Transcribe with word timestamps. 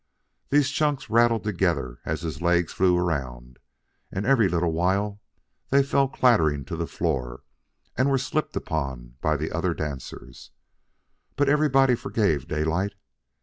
These 0.49 0.71
chunks 0.71 1.11
rattled 1.11 1.43
together 1.43 1.99
as 2.05 2.23
his 2.23 2.41
legs 2.41 2.73
flew 2.73 2.97
around, 2.97 3.59
and 4.11 4.25
every 4.25 4.49
little 4.49 4.71
while 4.71 5.21
they 5.69 5.83
fell 5.83 6.07
clattering 6.07 6.65
to 6.65 6.75
the 6.75 6.87
floor 6.87 7.43
and 7.95 8.09
were 8.09 8.17
slipped 8.17 8.55
upon 8.55 9.17
by 9.21 9.37
the 9.37 9.51
other 9.51 9.75
dancers. 9.75 10.49
But 11.35 11.49
everybody 11.49 11.93
forgave 11.93 12.47
Daylight. 12.47 12.95